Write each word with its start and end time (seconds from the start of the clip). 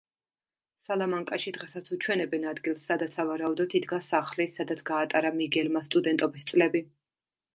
სალამანკაში 0.85 1.51
დღესაც 1.57 1.91
უჩვენებენ 1.95 2.47
ადგილს, 2.53 2.87
სადაც 2.91 3.19
სავარაუდოდ 3.19 3.75
იდგა 3.81 4.01
სახლი, 4.07 4.49
სადაც 4.55 4.81
გაატარა 4.93 5.33
მიგელმა 5.43 5.83
სტუდენტობის 5.89 6.49
წლები. 6.53 6.83